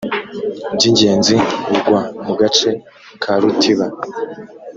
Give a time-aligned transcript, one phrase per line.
[0.75, 1.35] by ingenzi
[1.69, 2.69] b ugwa mu gace
[3.21, 3.85] ka rutiba